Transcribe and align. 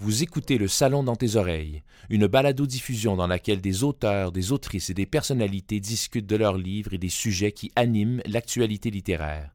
Vous 0.00 0.22
écoutez 0.22 0.58
Le 0.58 0.68
Salon 0.68 1.02
dans 1.02 1.16
tes 1.16 1.34
oreilles, 1.34 1.82
une 2.08 2.28
balado-diffusion 2.28 3.16
dans 3.16 3.26
laquelle 3.26 3.60
des 3.60 3.82
auteurs, 3.82 4.30
des 4.30 4.52
autrices 4.52 4.90
et 4.90 4.94
des 4.94 5.06
personnalités 5.06 5.80
discutent 5.80 6.28
de 6.28 6.36
leurs 6.36 6.56
livres 6.56 6.94
et 6.94 6.98
des 6.98 7.08
sujets 7.08 7.50
qui 7.50 7.72
animent 7.74 8.22
l'actualité 8.24 8.92
littéraire. 8.92 9.50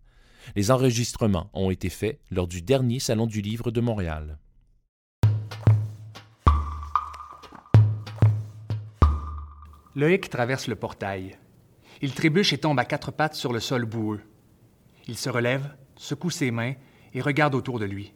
Les 0.58 0.70
enregistrements 0.70 1.50
ont 1.54 1.72
été 1.72 1.88
faits 1.88 2.20
lors 2.30 2.48
du 2.48 2.62
dernier 2.62 3.00
Salon 3.00 3.26
du 3.26 3.40
Livre 3.40 3.72
de 3.72 3.80
Montréal. 3.80 4.38
Loïc 9.96 10.30
traverse 10.30 10.68
le 10.68 10.76
portail. 10.76 11.38
Il 12.02 12.14
trébuche 12.14 12.52
et 12.52 12.58
tombe 12.58 12.80
à 12.80 12.86
quatre 12.86 13.12
pattes 13.12 13.36
sur 13.36 13.54
le 13.54 13.62
sol 13.62 13.86
boueux. 13.86 14.20
Il 15.08 15.18
se 15.18 15.30
relève, 15.30 15.74
secoue 15.96 16.32
ses 16.32 16.52
mains 16.52 16.74
et 17.14 17.22
regarde 17.22 17.56
autour 17.56 17.80
de 17.80 17.86
lui. 17.86 18.14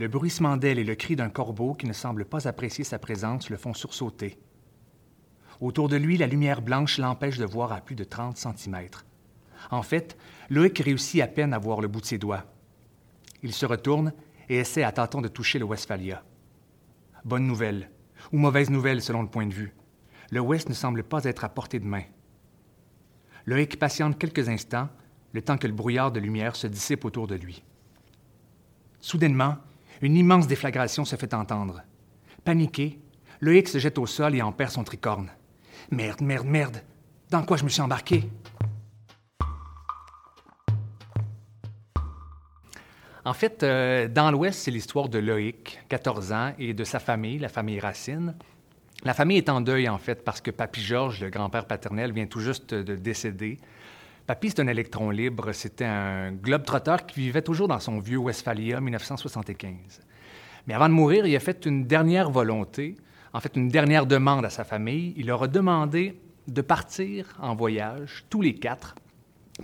Le 0.00 0.08
bruissement 0.08 0.56
d'ailes 0.56 0.78
et 0.78 0.84
le 0.84 0.94
cri 0.94 1.14
d'un 1.14 1.28
corbeau 1.28 1.74
qui 1.74 1.84
ne 1.84 1.92
semble 1.92 2.24
pas 2.24 2.48
apprécier 2.48 2.84
sa 2.84 2.98
présence 2.98 3.50
le 3.50 3.58
font 3.58 3.74
sursauter. 3.74 4.38
Autour 5.60 5.90
de 5.90 5.96
lui, 5.96 6.16
la 6.16 6.26
lumière 6.26 6.62
blanche 6.62 6.96
l'empêche 6.96 7.36
de 7.36 7.44
voir 7.44 7.70
à 7.70 7.82
plus 7.82 7.96
de 7.96 8.04
30 8.04 8.34
cm. 8.34 8.86
En 9.70 9.82
fait, 9.82 10.16
Loïc 10.48 10.78
réussit 10.78 11.20
à 11.20 11.26
peine 11.26 11.52
à 11.52 11.58
voir 11.58 11.82
le 11.82 11.88
bout 11.88 12.00
de 12.00 12.06
ses 12.06 12.16
doigts. 12.16 12.46
Il 13.42 13.52
se 13.52 13.66
retourne 13.66 14.14
et 14.48 14.56
essaie 14.60 14.84
à 14.84 14.90
tâtons 14.90 15.20
de 15.20 15.28
toucher 15.28 15.58
le 15.58 15.66
Westphalia. 15.66 16.24
Bonne 17.26 17.46
nouvelle, 17.46 17.90
ou 18.32 18.38
mauvaise 18.38 18.70
nouvelle 18.70 19.02
selon 19.02 19.20
le 19.20 19.28
point 19.28 19.46
de 19.46 19.52
vue. 19.52 19.74
Le 20.30 20.40
West 20.40 20.70
ne 20.70 20.74
semble 20.74 21.02
pas 21.02 21.24
être 21.24 21.44
à 21.44 21.50
portée 21.50 21.78
de 21.78 21.84
main. 21.84 22.04
Loïc 23.44 23.78
patiente 23.78 24.18
quelques 24.18 24.48
instants, 24.48 24.88
le 25.34 25.42
temps 25.42 25.58
que 25.58 25.66
le 25.66 25.74
brouillard 25.74 26.10
de 26.10 26.20
lumière 26.20 26.56
se 26.56 26.68
dissipe 26.68 27.04
autour 27.04 27.26
de 27.26 27.34
lui. 27.34 27.62
Soudainement, 29.02 29.58
une 30.02 30.16
immense 30.16 30.46
déflagration 30.46 31.04
se 31.04 31.16
fait 31.16 31.34
entendre. 31.34 31.82
Paniqué, 32.44 32.98
Loïc 33.40 33.68
se 33.68 33.78
jette 33.78 33.98
au 33.98 34.06
sol 34.06 34.34
et 34.34 34.42
en 34.42 34.52
perd 34.52 34.70
son 34.70 34.84
tricorne. 34.84 35.30
Merde, 35.90 36.20
merde, 36.22 36.46
merde. 36.46 36.82
Dans 37.30 37.42
quoi 37.42 37.56
je 37.56 37.64
me 37.64 37.68
suis 37.68 37.82
embarqué? 37.82 38.28
En 43.24 43.34
fait, 43.34 43.62
euh, 43.62 44.08
dans 44.08 44.30
l'Ouest, 44.30 44.60
c'est 44.60 44.70
l'histoire 44.70 45.08
de 45.08 45.18
Loïc, 45.18 45.80
14 45.88 46.32
ans, 46.32 46.52
et 46.58 46.72
de 46.72 46.84
sa 46.84 46.98
famille, 46.98 47.38
la 47.38 47.50
famille 47.50 47.78
Racine. 47.78 48.34
La 49.04 49.12
famille 49.14 49.36
est 49.36 49.50
en 49.50 49.60
deuil, 49.60 49.88
en 49.88 49.98
fait, 49.98 50.24
parce 50.24 50.40
que 50.40 50.50
Papy 50.50 50.80
Georges, 50.80 51.20
le 51.20 51.28
grand-père 51.28 51.66
paternel, 51.66 52.12
vient 52.12 52.26
tout 52.26 52.40
juste 52.40 52.74
de 52.74 52.96
décéder. 52.96 53.58
Papy, 54.30 54.50
c'est 54.50 54.64
électron 54.64 55.10
libre. 55.10 55.50
C'était 55.50 55.86
un 55.86 56.30
globe-trotteur 56.30 57.04
qui 57.04 57.18
vivait 57.18 57.42
toujours 57.42 57.66
dans 57.66 57.80
son 57.80 57.98
vieux 57.98 58.18
Westphalia 58.18 58.80
1975. 58.80 59.74
Mais 60.68 60.74
avant 60.74 60.88
de 60.88 60.94
mourir, 60.94 61.26
il 61.26 61.34
a 61.34 61.40
fait 61.40 61.66
une 61.66 61.84
dernière 61.84 62.30
volonté, 62.30 62.94
en 63.32 63.40
fait 63.40 63.56
une 63.56 63.68
dernière 63.68 64.06
demande 64.06 64.44
à 64.44 64.48
sa 64.48 64.62
famille. 64.62 65.14
Il 65.16 65.26
leur 65.26 65.42
a 65.42 65.48
demandé 65.48 66.16
de 66.46 66.62
partir 66.62 67.36
en 67.40 67.56
voyage, 67.56 68.24
tous 68.30 68.40
les 68.40 68.54
quatre, 68.54 68.94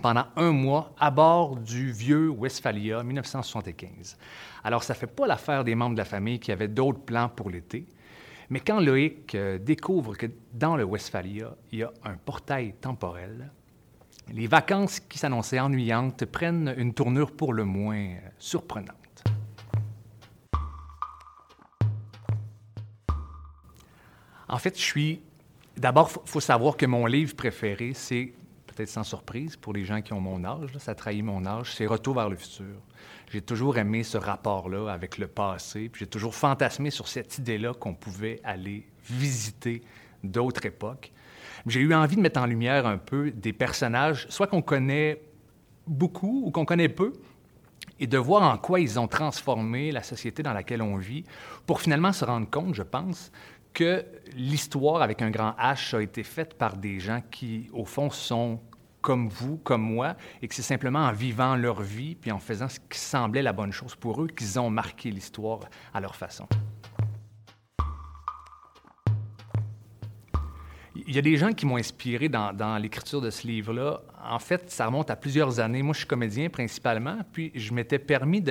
pendant 0.01 0.25
un 0.35 0.51
mois 0.51 0.93
à 0.99 1.11
bord 1.11 1.55
du 1.55 1.93
vieux 1.93 2.27
Westphalia 2.27 3.03
1975. 3.03 4.17
Alors, 4.65 4.83
ça 4.83 4.95
ne 4.95 4.97
fait 4.97 5.07
pas 5.07 5.27
l'affaire 5.27 5.63
des 5.63 5.75
membres 5.75 5.95
de 5.95 5.99
la 5.99 6.03
famille 6.03 6.41
qui 6.41 6.51
avaient 6.51 6.67
d'autres 6.67 6.99
plans 6.99 7.29
pour 7.29 7.49
l'été. 7.49 7.85
Mais 8.49 8.59
quand 8.59 8.81
Loïc 8.81 9.33
euh, 9.33 9.59
découvre 9.59 10.17
que 10.17 10.27
dans 10.53 10.75
le 10.75 10.83
Westphalia, 10.83 11.55
il 11.71 11.79
y 11.79 11.83
a 11.83 11.91
un 12.03 12.15
portail 12.17 12.73
temporel, 12.81 13.49
les 14.31 14.47
vacances 14.47 14.99
qui 14.99 15.17
s'annonçaient 15.17 15.59
ennuyantes 15.59 16.25
prennent 16.25 16.73
une 16.77 16.93
tournure 16.93 17.31
pour 17.31 17.53
le 17.53 17.63
moins 17.65 18.15
surprenante. 18.37 19.23
En 24.49 24.57
fait, 24.57 24.77
je 24.77 24.83
suis. 24.83 25.21
D'abord, 25.75 26.09
il 26.25 26.29
faut 26.29 26.39
savoir 26.39 26.77
que 26.77 26.85
mon 26.85 27.05
livre 27.05 27.35
préféré, 27.35 27.91
c'est, 27.93 28.33
peut-être 28.77 28.89
sans 28.89 29.03
surprise 29.03 29.55
pour 29.55 29.73
les 29.73 29.83
gens 29.85 30.01
qui 30.01 30.13
ont 30.13 30.21
mon 30.21 30.45
âge, 30.45 30.69
ça 30.77 30.93
trahit 30.93 31.23
mon 31.23 31.45
âge, 31.47 31.73
c'est 31.73 31.87
Retour 31.87 32.13
vers 32.13 32.29
le 32.29 32.35
futur. 32.35 32.75
J'ai 33.31 33.41
toujours 33.41 33.77
aimé 33.79 34.03
ce 34.03 34.19
rapport-là 34.19 34.91
avec 34.91 35.17
le 35.17 35.27
passé, 35.27 35.89
puis 35.89 36.01
j'ai 36.01 36.07
toujours 36.07 36.35
fantasmé 36.35 36.91
sur 36.91 37.07
cette 37.07 37.39
idée-là 37.39 37.73
qu'on 37.73 37.95
pouvait 37.95 38.39
aller 38.43 38.87
visiter 39.09 39.81
d'autres 40.23 40.63
époques. 40.67 41.11
J'ai 41.65 41.79
eu 41.79 41.93
envie 41.93 42.17
de 42.17 42.21
mettre 42.21 42.39
en 42.39 42.45
lumière 42.45 42.85
un 42.85 42.99
peu 42.99 43.31
des 43.31 43.51
personnages, 43.51 44.27
soit 44.29 44.45
qu'on 44.45 44.61
connaît 44.61 45.23
beaucoup 45.87 46.43
ou 46.45 46.51
qu'on 46.51 46.65
connaît 46.65 46.89
peu, 46.89 47.13
et 47.99 48.05
de 48.05 48.17
voir 48.19 48.43
en 48.43 48.59
quoi 48.59 48.79
ils 48.79 48.99
ont 48.99 49.07
transformé 49.07 49.91
la 49.91 50.03
société 50.03 50.43
dans 50.43 50.53
laquelle 50.53 50.83
on 50.83 50.97
vit, 50.97 51.23
pour 51.65 51.81
finalement 51.81 52.13
se 52.13 52.23
rendre 52.23 52.47
compte, 52.47 52.75
je 52.75 52.83
pense, 52.83 53.31
que 53.73 54.05
l'histoire 54.35 55.01
avec 55.01 55.23
un 55.23 55.31
grand 55.31 55.55
H 55.59 55.95
a 55.95 56.01
été 56.01 56.21
faite 56.21 56.53
par 56.53 56.77
des 56.77 56.99
gens 56.99 57.21
qui, 57.31 57.69
au 57.73 57.85
fond, 57.85 58.11
sont 58.11 58.59
comme 59.07 59.29
vous, 59.29 59.55
comme 59.55 59.83
moi, 59.83 60.17
et 60.41 60.49
que 60.49 60.53
c'est 60.53 60.61
simplement 60.61 60.99
en 60.99 61.13
vivant 61.13 61.55
leur 61.55 61.81
vie, 61.81 62.15
puis 62.15 62.29
en 62.29 62.39
faisant 62.39 62.67
ce 62.67 62.77
qui 62.77 62.99
semblait 62.99 63.41
la 63.41 63.53
bonne 63.53 63.71
chose 63.71 63.95
pour 63.95 64.21
eux, 64.21 64.27
qu'ils 64.27 64.59
ont 64.59 64.69
marqué 64.69 65.11
l'histoire 65.11 65.61
à 65.93 66.01
leur 66.01 66.13
façon. 66.13 66.45
Il 70.93 71.15
y 71.15 71.17
a 71.17 71.21
des 71.21 71.37
gens 71.37 71.53
qui 71.53 71.65
m'ont 71.65 71.77
inspiré 71.77 72.27
dans, 72.27 72.77
l'écriture 72.81 73.21
de 73.21 73.29
ce 73.29 73.47
livre-là. 73.47 74.01
En 74.29 74.39
fait, 74.39 74.69
ça 74.69 74.87
remonte 74.87 75.09
à 75.09 75.15
plusieurs 75.15 75.61
années. 75.61 75.83
Moi, 75.83 75.93
je 75.93 75.99
suis 75.99 76.07
comédien 76.07 76.49
principalement, 76.49 77.19
puis 77.31 77.53
je 77.55 77.73
m'étais 77.73 77.99
permis 77.99 78.43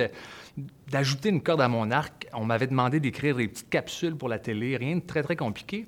d'ajouter 0.87 1.29
une 1.29 1.43
corde 1.43 1.61
à 1.61 1.67
mon 1.67 1.91
arc. 1.91 2.25
On 2.33 2.45
m'avait 2.45 2.65
demandé 2.65 2.99
d'écrire 2.99 3.35
des 3.35 3.47
petites 3.47 3.69
capsules 3.69 4.15
pour 4.15 4.27
la 4.27 4.39
télé, 4.39 4.75
rien 4.75 4.95
de 4.95 5.01
très, 5.01 5.21
très 5.21 5.35
compliqué. 5.35 5.85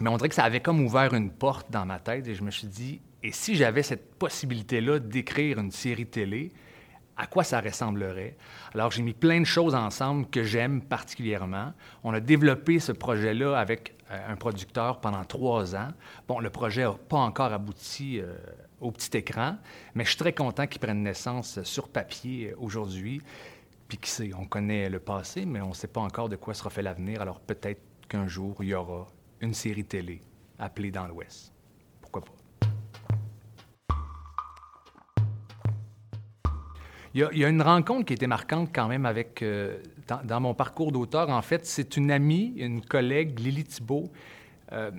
Mais 0.00 0.08
on 0.08 0.16
dirait 0.16 0.30
que 0.30 0.34
ça 0.34 0.44
avait 0.44 0.60
comme 0.60 0.80
ouvert 0.80 1.12
une 1.12 1.30
porte 1.30 1.70
dans 1.70 1.84
ma 1.84 1.98
tête 1.98 2.26
et 2.28 2.34
je 2.34 2.42
me 2.42 2.50
suis 2.50 2.66
dit, 2.66 3.02
et 3.22 3.32
si 3.32 3.54
j'avais 3.54 3.82
cette 3.82 4.14
possibilité-là 4.14 4.98
d'écrire 4.98 5.58
une 5.58 5.70
série 5.70 6.06
télé, 6.06 6.52
à 7.16 7.26
quoi 7.26 7.44
ça 7.44 7.60
ressemblerait? 7.60 8.36
Alors, 8.72 8.90
j'ai 8.90 9.02
mis 9.02 9.12
plein 9.12 9.40
de 9.40 9.44
choses 9.44 9.74
ensemble 9.74 10.26
que 10.30 10.42
j'aime 10.42 10.80
particulièrement. 10.80 11.74
On 12.02 12.14
a 12.14 12.20
développé 12.20 12.78
ce 12.78 12.92
projet-là 12.92 13.58
avec 13.58 13.94
euh, 14.10 14.32
un 14.32 14.36
producteur 14.36 15.00
pendant 15.00 15.22
trois 15.24 15.76
ans. 15.76 15.88
Bon, 16.26 16.40
le 16.40 16.48
projet 16.48 16.84
n'a 16.84 16.94
pas 16.94 17.18
encore 17.18 17.52
abouti 17.52 18.20
euh, 18.20 18.34
au 18.80 18.90
petit 18.90 19.14
écran, 19.18 19.58
mais 19.94 20.04
je 20.04 20.10
suis 20.10 20.18
très 20.18 20.32
content 20.32 20.66
qu'il 20.66 20.80
prenne 20.80 21.02
naissance 21.02 21.62
sur 21.62 21.90
papier 21.90 22.52
euh, 22.52 22.56
aujourd'hui. 22.58 23.20
Puis 23.86 23.98
qui 23.98 24.08
sait, 24.08 24.30
on 24.34 24.46
connaît 24.46 24.88
le 24.88 24.98
passé, 24.98 25.44
mais 25.44 25.60
on 25.60 25.70
ne 25.70 25.74
sait 25.74 25.88
pas 25.88 26.00
encore 26.00 26.30
de 26.30 26.36
quoi 26.36 26.54
sera 26.54 26.70
fait 26.70 26.82
l'avenir. 26.82 27.20
Alors 27.20 27.40
peut-être 27.40 27.82
qu'un 28.08 28.28
jour, 28.28 28.56
il 28.60 28.68
y 28.68 28.74
aura 28.74 29.08
une 29.40 29.52
série 29.52 29.84
télé 29.84 30.22
appelée 30.58 30.90
Dans 30.90 31.06
l'Ouest. 31.06 31.52
Pourquoi 32.00 32.22
pas? 32.22 32.39
Il 37.12 37.28
y, 37.32 37.44
a, 37.44 37.48
une 37.48 37.62
rencontre 37.62 38.04
qui 38.04 38.12
était 38.12 38.28
marquante 38.28 38.70
quand 38.72 38.86
même 38.86 39.04
avec, 39.04 39.42
euh, 39.42 39.78
dans, 40.22 40.40
mon 40.40 40.54
parcours 40.54 40.92
d'auteur. 40.92 41.28
En 41.28 41.42
fait, 41.42 41.66
c'est 41.66 41.96
une 41.96 42.12
amie, 42.12 42.52
une 42.56 42.82
collègue, 42.82 43.36
Lily 43.40 43.64
Thibault, 43.64 44.12
euh, 44.70 44.92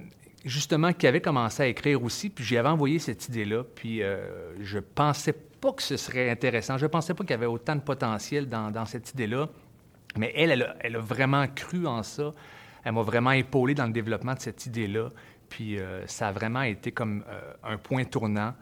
justement, 0.43 0.91
qui 0.91 1.07
avait 1.07 1.21
commencé 1.21 1.63
à 1.63 1.67
écrire 1.67 2.03
aussi, 2.03 2.29
puis 2.29 2.43
j'y 2.43 2.57
avais 2.57 2.67
envoyé 2.67 2.99
cette 2.99 3.29
idée-là, 3.29 3.63
puis 3.63 4.03
euh, 4.03 4.51
je 4.59 4.79
pensais 4.79 5.31
pas 5.31 5.71
que 5.71 5.81
ce 5.81 5.95
serait 5.95 6.29
intéressant. 6.29 6.77
Je 6.77 6.85
pensais 6.85 7.13
pas 7.13 7.23
qu'il 7.23 7.31
y 7.31 7.35
avait 7.35 7.45
autant 7.45 7.77
de 7.77 7.81
potentiel 7.81 8.49
dans, 8.49 8.85
cette 8.85 9.11
idée-là, 9.11 9.47
mais 10.17 10.33
elle, 10.35 10.75
elle 10.81 10.95
a, 10.97 10.99
vraiment 10.99 11.47
cru 11.47 11.87
en 11.87 12.03
ça. 12.03 12.33
Elle 12.83 12.91
m'a 12.91 13.03
vraiment 13.03 13.31
épaulé 13.31 13.73
dans 13.73 13.85
le 13.85 13.93
développement 13.93 14.33
de 14.33 14.41
cette 14.41 14.65
idée-là, 14.65 15.11
puis 15.47 15.77
ça 16.07 16.27
a 16.29 16.31
vraiment 16.33 16.63
été 16.63 16.91
comme 16.91 17.23
un 17.63 17.77
point 17.77 18.03
tournant 18.03 18.53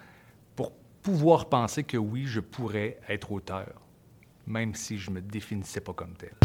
pouvoir 1.10 1.50
penser 1.50 1.84
que 1.84 1.98
oui, 1.98 2.28
je 2.28 2.40
pourrais 2.40 3.00
être 3.10 3.32
auteur, 3.32 3.82
même 4.46 4.76
si 4.76 5.00
je 5.00 5.10
ne 5.10 5.16
me 5.16 5.22
définissais 5.22 5.82
pas 5.82 5.92
comme 5.94 6.14
tel. 6.14 6.36